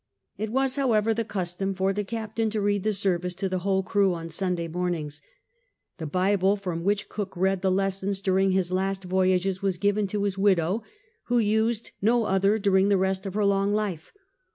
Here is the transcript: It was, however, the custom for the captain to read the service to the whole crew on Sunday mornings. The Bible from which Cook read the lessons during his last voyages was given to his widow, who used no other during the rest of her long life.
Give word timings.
It 0.35 0.51
was, 0.51 0.77
however, 0.77 1.13
the 1.13 1.23
custom 1.23 1.75
for 1.75 1.93
the 1.93 2.03
captain 2.03 2.49
to 2.49 2.59
read 2.59 2.81
the 2.81 2.91
service 2.91 3.35
to 3.35 3.47
the 3.47 3.59
whole 3.59 3.83
crew 3.83 4.15
on 4.15 4.29
Sunday 4.31 4.67
mornings. 4.67 5.21
The 5.99 6.07
Bible 6.07 6.55
from 6.57 6.83
which 6.83 7.07
Cook 7.07 7.37
read 7.37 7.61
the 7.61 7.69
lessons 7.69 8.19
during 8.19 8.49
his 8.49 8.71
last 8.71 9.03
voyages 9.03 9.61
was 9.61 9.77
given 9.77 10.07
to 10.07 10.23
his 10.23 10.39
widow, 10.39 10.81
who 11.25 11.37
used 11.37 11.91
no 12.01 12.25
other 12.25 12.57
during 12.57 12.89
the 12.89 12.97
rest 12.97 13.27
of 13.27 13.35
her 13.35 13.45
long 13.45 13.73
life. 13.75 14.11